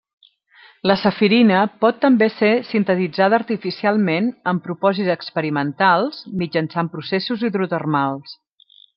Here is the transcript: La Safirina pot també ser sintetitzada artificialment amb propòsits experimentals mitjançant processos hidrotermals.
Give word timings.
La 0.91 0.93
Safirina 0.99 1.57
pot 1.83 1.97
també 2.05 2.27
ser 2.37 2.49
sintetitzada 2.69 3.37
artificialment 3.39 4.31
amb 4.51 4.63
propòsits 4.69 5.11
experimentals 5.15 6.23
mitjançant 6.45 6.89
processos 6.97 7.45
hidrotermals. 7.51 8.33